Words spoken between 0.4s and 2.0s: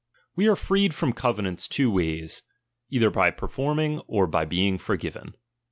are freed from covenants two